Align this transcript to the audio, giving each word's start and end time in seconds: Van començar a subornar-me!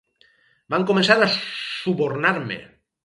Van 0.75 0.87
començar 0.91 1.19
a 1.25 1.29
subornar-me! 1.35 2.59